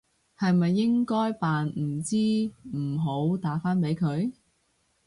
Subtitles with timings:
[0.35, 2.15] 係咪應該扮唔知
[2.75, 4.33] 唔好打返俾佢？